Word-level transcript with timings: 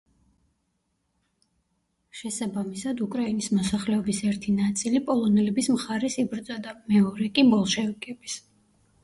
შესაბამისად 2.21 3.03
უკრაინის 3.07 3.49
მოსახლეობის 3.57 4.23
ერთი 4.31 4.55
ნაწილი 4.61 5.03
პოლონელების 5.11 5.71
მხარეს 5.77 6.19
იბრძოდა, 6.25 6.75
მეორე 6.95 7.31
კი 7.39 7.47
ბოლშევიკების. 7.55 8.41